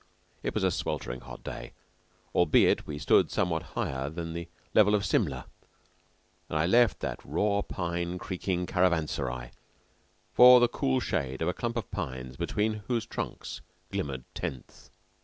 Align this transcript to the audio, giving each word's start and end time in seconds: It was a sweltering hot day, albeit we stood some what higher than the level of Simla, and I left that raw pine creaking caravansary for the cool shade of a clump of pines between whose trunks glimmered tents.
It 0.41 0.55
was 0.55 0.63
a 0.63 0.71
sweltering 0.71 1.19
hot 1.19 1.43
day, 1.43 1.73
albeit 2.33 2.87
we 2.87 2.97
stood 2.97 3.29
some 3.29 3.51
what 3.51 3.61
higher 3.77 4.09
than 4.09 4.33
the 4.33 4.49
level 4.73 4.95
of 4.95 5.05
Simla, 5.05 5.45
and 6.49 6.57
I 6.57 6.65
left 6.65 7.01
that 7.01 7.19
raw 7.23 7.61
pine 7.61 8.17
creaking 8.17 8.65
caravansary 8.65 9.51
for 10.33 10.59
the 10.59 10.67
cool 10.67 11.01
shade 11.01 11.43
of 11.43 11.47
a 11.47 11.53
clump 11.53 11.77
of 11.77 11.91
pines 11.91 12.35
between 12.35 12.81
whose 12.87 13.05
trunks 13.05 13.61
glimmered 13.91 14.23
tents. 14.33 14.89